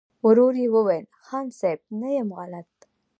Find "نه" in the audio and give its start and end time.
1.99-2.09